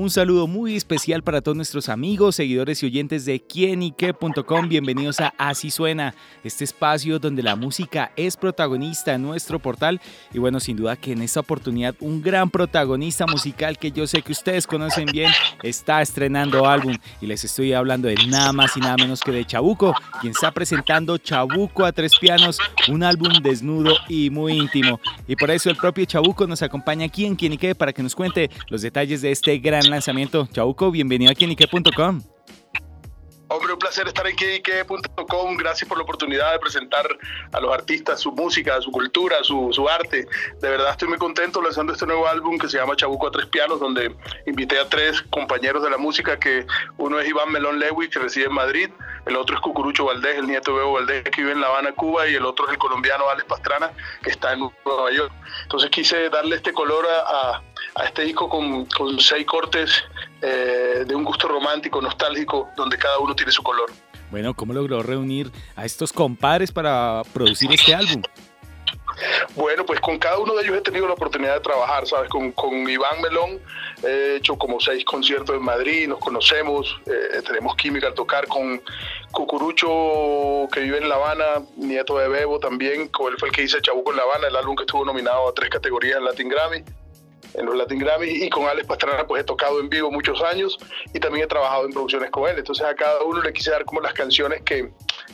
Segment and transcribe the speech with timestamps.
[0.00, 4.66] Un saludo muy especial para todos nuestros amigos, seguidores y oyentes de quienique.com.
[4.66, 10.00] Bienvenidos a Así Suena, este espacio donde la música es protagonista en nuestro portal.
[10.32, 14.22] Y bueno, sin duda que en esta oportunidad un gran protagonista musical que yo sé
[14.22, 15.30] que ustedes conocen bien
[15.62, 16.96] está estrenando álbum.
[17.20, 20.50] Y les estoy hablando de nada más y nada menos que de Chabuco, quien está
[20.50, 24.98] presentando Chabuco a tres pianos, un álbum desnudo y muy íntimo.
[25.26, 28.50] Y por eso el propio Chabuco nos acompaña aquí en Quienique para que nos cuente
[28.68, 30.48] los detalles de este gran lanzamiento.
[30.52, 32.22] Chauco, bienvenido a Quienique.com.
[33.90, 35.56] Placer estar en Quienique.com.
[35.56, 37.04] Gracias por la oportunidad de presentar
[37.50, 40.28] a los artistas su música, su cultura, su, su, arte.
[40.60, 43.46] De verdad estoy muy contento lanzando este nuevo álbum que se llama Chabuco a tres
[43.46, 44.14] pianos, donde
[44.46, 46.64] invité a tres compañeros de la música, que
[46.98, 48.90] uno es Iván Melón Lewis, que reside en Madrid,
[49.26, 51.90] el otro es Cucurucho Valdés, el nieto de Bebo Valdés, que vive en La Habana,
[51.90, 53.90] Cuba, y el otro es el colombiano Alex Pastrana,
[54.22, 55.32] que está en Nueva York.
[55.64, 57.60] Entonces quise darle este color a
[58.04, 59.90] este disco con, con seis cortes
[60.42, 63.90] eh, de un gusto romántico, nostálgico, donde cada uno tiene su color.
[64.30, 68.22] Bueno, ¿cómo logró reunir a estos compadres para producir este álbum?
[69.54, 72.30] Bueno, pues con cada uno de ellos he tenido la oportunidad de trabajar, ¿sabes?
[72.30, 73.60] Con, con Iván Melón
[74.02, 78.80] he hecho como seis conciertos en Madrid, nos conocemos, eh, tenemos química al tocar con
[79.32, 83.64] Cucurucho, que vive en La Habana, nieto de Bebo también, con él fue el que
[83.64, 86.48] hice Chabuco en La Habana, el álbum que estuvo nominado a tres categorías en Latin
[86.48, 86.84] Grammy
[87.54, 90.78] en los Latin Grammy y con Alex Pastrana pues he tocado en vivo muchos años
[91.12, 92.58] y también he trabajado en producciones con él.
[92.58, 94.90] Entonces a cada uno le quise dar como las canciones que,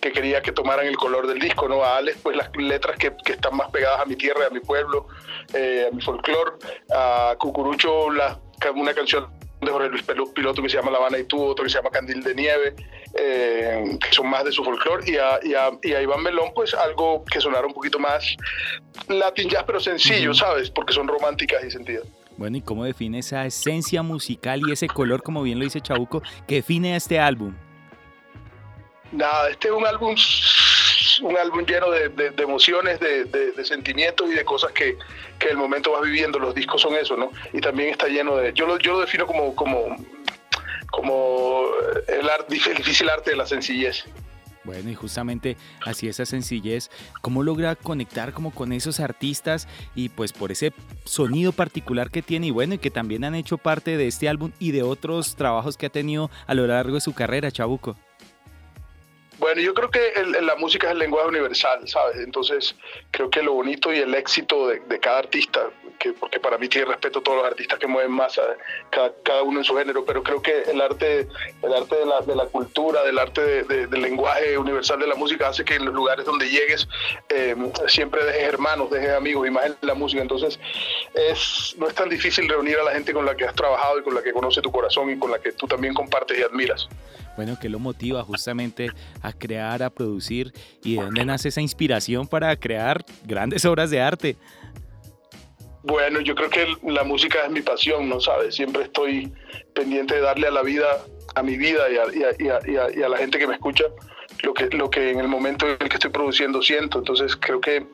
[0.00, 1.82] que quería que tomaran el color del disco, ¿no?
[1.84, 4.60] A Alex pues las letras que, que están más pegadas a mi tierra, a mi
[4.60, 5.06] pueblo,
[5.54, 6.52] eh, a mi folclore.
[6.94, 8.38] A Cucurucho la,
[8.74, 9.28] una canción
[9.60, 11.90] de Jorge Luis Piloto que se llama La Habana y tú, otro que se llama
[11.90, 12.74] Candil de Nieve,
[13.14, 16.52] eh, que son más de su folclore, y a, y, a, y a, Iván Melón,
[16.54, 18.36] pues algo que sonara un poquito más
[19.08, 20.34] latin jazz, pero sencillo.
[20.34, 20.70] ¿sabes?
[20.70, 22.04] Porque son románticas y sentidas.
[22.36, 26.22] Bueno, ¿y cómo define esa esencia musical y ese color, como bien lo dice Chabuco,
[26.46, 27.54] que define este álbum?
[29.12, 30.14] Nada, este es un álbum
[31.22, 34.96] un álbum lleno de, de, de emociones, de, de, sentimientos y de cosas que,
[35.38, 36.38] que el momento vas viviendo.
[36.38, 37.30] Los discos son eso, ¿no?
[37.52, 38.52] Y también está lleno de...
[38.52, 39.96] Yo lo, yo lo defino como, como,
[40.90, 41.64] como
[42.08, 44.04] el, el difícil arte de la sencillez.
[44.62, 45.56] Bueno, y justamente
[45.86, 46.90] así esa sencillez,
[47.22, 50.74] ¿cómo logra conectar como con esos artistas y pues por ese
[51.04, 54.52] sonido particular que tiene y bueno, y que también han hecho parte de este álbum
[54.58, 57.96] y de otros trabajos que ha tenido a lo largo de su carrera, Chabuco?
[59.40, 62.18] Bueno, yo creo que el, la música es el lenguaje universal, ¿sabes?
[62.18, 62.76] Entonces,
[63.10, 66.88] creo que lo bonito y el éxito de, cada artista, que, porque para mí tiene
[66.88, 68.42] respeto a todos los artistas que mueven masa,
[68.90, 71.26] cada, uno en su género, pero creo que el arte,
[71.62, 75.06] el arte de, la, de la cultura, del arte de, de, del lenguaje universal de
[75.06, 76.86] la música hace que en los lugares donde llegues
[77.30, 77.56] eh,
[77.88, 80.20] siempre dejes hermanos, dejes amigos y más en la música.
[80.20, 80.60] Entonces,
[81.14, 84.02] es, no es tan difícil reunir a la gente con la que has trabajado y
[84.02, 86.86] con la que conoce tu corazón y con la que tú también compartes y admiras
[87.40, 88.90] bueno, ¿qué lo motiva justamente
[89.22, 90.52] a crear, a producir
[90.84, 94.36] y de dónde nace esa inspiración para crear grandes obras de arte?
[95.82, 98.54] Bueno, yo creo que la música es mi pasión, ¿no sabes?
[98.54, 99.32] Siempre estoy
[99.74, 100.86] pendiente de darle a la vida,
[101.34, 103.84] a mi vida y a, la gente que me escucha
[104.42, 106.98] lo que, lo que en el momento en el que estoy produciendo siento.
[106.98, 107.86] Entonces creo que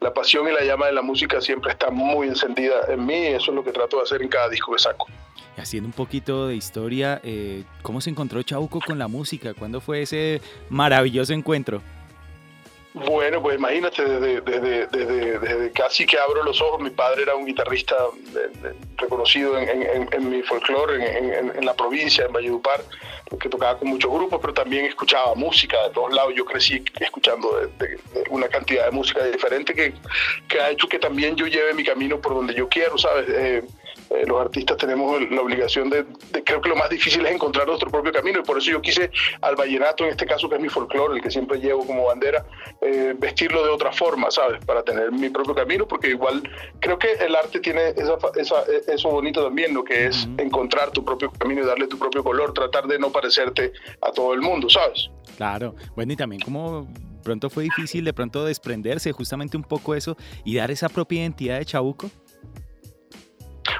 [0.00, 3.26] la pasión y la llama de la música siempre está muy encendida en mí y
[3.28, 5.06] eso es lo que trato de hacer en cada disco que saco.
[5.56, 9.54] Haciendo un poquito de historia, eh, ¿cómo se encontró Chauco con la música?
[9.54, 11.80] ¿Cuándo fue ese maravilloso encuentro?
[12.94, 17.34] Bueno, pues imagínate, desde, desde, desde, desde, casi que abro los ojos, mi padre era
[17.34, 17.96] un guitarrista
[18.32, 22.84] de, de, reconocido en, en, en, mi folclore, en, en, la provincia, en Valledupar,
[23.40, 26.34] que tocaba con muchos grupos, pero también escuchaba música de todos lados.
[26.36, 27.98] Yo crecí escuchando de,
[28.30, 29.92] una cantidad de música diferente que,
[30.46, 33.26] que, ha hecho que también yo lleve mi camino por donde yo quiero, ¿sabes?
[33.28, 33.64] Eh,
[34.10, 37.66] eh, los artistas tenemos la obligación de, de, creo que lo más difícil es encontrar
[37.66, 39.10] nuestro propio camino y por eso yo quise
[39.40, 42.44] al vallenato, en este caso que es mi folclore, el que siempre llevo como bandera,
[42.80, 44.64] eh, vestirlo de otra forma, ¿sabes?
[44.64, 46.42] Para tener mi propio camino, porque igual
[46.80, 50.42] creo que el arte tiene esa, esa, eso bonito también, lo que es uh -huh.
[50.42, 54.34] encontrar tu propio camino y darle tu propio color, tratar de no parecerte a todo
[54.34, 55.10] el mundo, ¿sabes?
[55.36, 56.86] Claro, bueno, y también como
[57.24, 61.58] pronto fue difícil de pronto desprenderse justamente un poco eso y dar esa propia identidad
[61.58, 62.10] de Chabuco.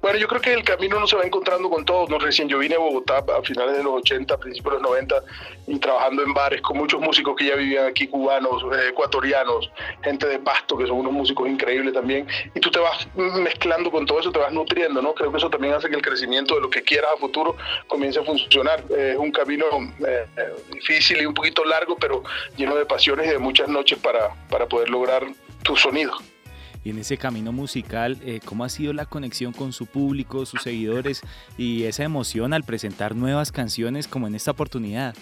[0.00, 2.08] Bueno, yo creo que el camino no se va encontrando con todos.
[2.08, 2.18] ¿no?
[2.18, 5.22] Recién yo vine a Bogotá a finales de los 80, principios de los 90,
[5.66, 9.70] y trabajando en bares con muchos músicos que ya vivían aquí, cubanos, eh, ecuatorianos,
[10.02, 12.28] gente de Pasto, que son unos músicos increíbles también.
[12.54, 15.14] Y tú te vas mezclando con todo eso, te vas nutriendo, ¿no?
[15.14, 17.56] Creo que eso también hace que el crecimiento de lo que quieras a futuro
[17.88, 18.84] comience a funcionar.
[18.90, 19.64] es un camino
[20.06, 20.26] eh,
[20.72, 22.22] difícil y un poquito largo, pero
[22.56, 25.24] lleno de pasiones y de muchas noches para, para poder lograr
[25.64, 26.16] tu sonido
[26.90, 31.22] en ese camino musical, eh, ¿cómo ha sido la conexión con su público, sus seguidores
[31.56, 35.14] y esa emoción al presentar nuevas canciones como en esta oportunidad?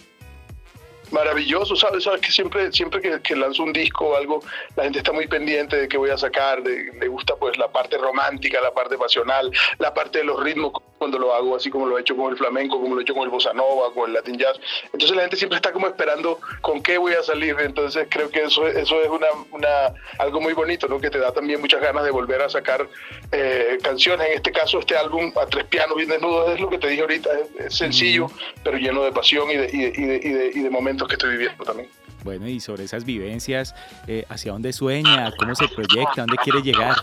[1.11, 2.05] Maravilloso, ¿sabes?
[2.05, 4.41] Sabes que siempre, siempre que, lanzo un disco o algo,
[4.77, 7.69] la gente está muy pendiente de qué voy a sacar, de, le gusta pues la
[7.69, 11.87] parte romántica, la parte pasional, la parte de los ritmos cuando lo hago, así como
[11.87, 14.09] lo he hecho con el flamenco, como lo he hecho con el bossa nova, con
[14.09, 14.59] el latin jazz.
[14.93, 17.57] Entonces la gente siempre está como esperando con qué voy a salir.
[17.61, 19.69] Entonces creo que eso, eso es una, una,
[20.19, 20.99] algo muy bonito, ¿no?
[20.99, 22.89] Que te da también muchas ganas de volver a sacar
[23.33, 24.29] eh, canciones.
[24.29, 27.03] En este caso, este álbum a tres pianos bien desnudos es lo que te dije
[27.03, 28.29] ahorita, es, sencillo,
[28.65, 31.33] pero lleno de pasión y de, y de, y de, y de momentos que estoy
[31.33, 31.91] viviendo también.
[32.25, 33.75] Bueno, y sobre esas vivencias,
[34.07, 35.33] eh, ¿hacia dónde sueña?
[35.37, 36.23] ¿Cómo se proyecta?
[36.23, 36.97] ¿Dónde quiere llegar?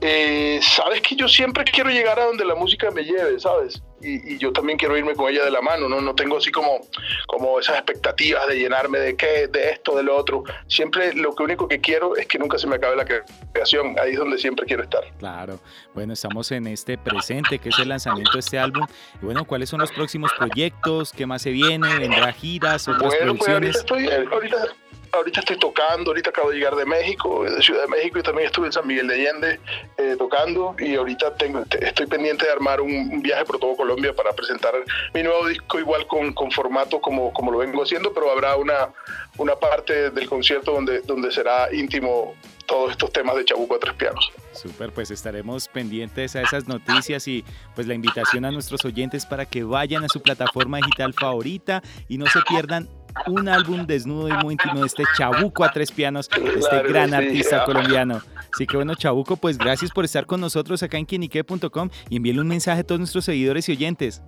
[0.00, 3.82] Eh, sabes que yo siempre quiero llegar a donde la música me lleve, ¿sabes?
[4.00, 6.00] Y, yo también quiero irme con ella de la mano, ¿no?
[6.00, 6.80] No tengo así como,
[7.26, 10.44] como esas expectativas de llenarme de qué, de esto, de lo otro.
[10.68, 13.04] Siempre lo que único que quiero es que nunca se me acabe la
[13.52, 13.96] creación.
[14.00, 15.02] Ahí es donde siempre quiero estar.
[15.18, 15.60] Claro.
[15.94, 18.86] Bueno, estamos en este presente, que es el lanzamiento de este álbum.
[19.20, 21.12] Y bueno, ¿cuáles son los próximos proyectos?
[21.12, 21.98] ¿Qué más se viene?
[21.98, 23.84] ¿Vendrá giras, otras bueno, producciones?
[23.86, 24.76] Pues ahorita, estoy, ahorita
[25.12, 28.46] ahorita estoy tocando, ahorita acabo de llegar de México, de Ciudad de México, y también
[28.46, 29.60] estuve en San Miguel de Allende
[29.96, 34.32] eh, tocando, y ahorita tengo, estoy pendiente de armar un, viaje por todo Colombia para
[34.32, 34.72] presentar
[35.12, 38.90] mi nuevo disco igual con, con formato como, como lo vengo haciendo, pero habrá una,
[39.36, 42.34] una parte del concierto donde, donde será íntimo
[42.70, 44.32] todos estos temas de Chabuco a tres pianos.
[44.52, 49.44] Súper, pues estaremos pendientes a esas noticias y pues la invitación a nuestros oyentes para
[49.44, 52.88] que vayan a su plataforma digital favorita y no se pierdan
[53.26, 57.64] un álbum desnudo y muy íntimo de este Chabuco a tres pianos, este gran artista
[57.64, 58.20] colombiano.
[58.52, 62.42] Así que bueno, Chabuco, pues gracias por estar con nosotros acá en quienique.com y envíenle
[62.42, 64.22] un mensaje a todos nuestros seguidores y oyentes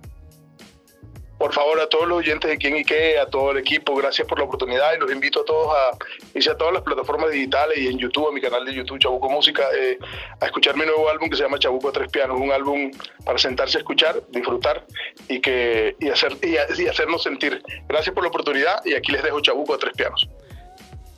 [1.43, 4.25] por favor, a todos los oyentes de Quien y Qué, a todo el equipo, gracias
[4.25, 5.97] por la oportunidad y los invito a todos a
[6.33, 9.29] irse a todas las plataformas digitales y en YouTube, a mi canal de YouTube Chabuco
[9.29, 9.99] Música, eh,
[10.39, 12.91] a escuchar mi nuevo álbum que se llama Chabuco a Tres Pianos, un álbum
[13.25, 14.85] para sentarse a escuchar, disfrutar
[15.27, 16.55] y, que, y, hacer, y,
[16.87, 17.61] hacernos sentir.
[17.89, 20.29] Gracias por la oportunidad y aquí les dejo Chabuco a Tres Pianos.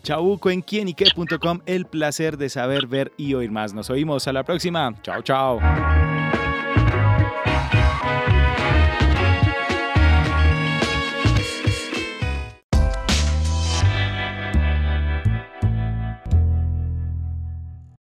[0.01, 3.75] Chabuco en quienique.com, el placer de saber, ver y oír más.
[3.75, 4.91] Nos oímos a la próxima.
[5.03, 5.59] Chao, chao.